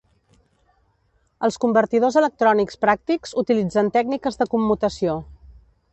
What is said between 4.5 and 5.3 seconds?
commutació.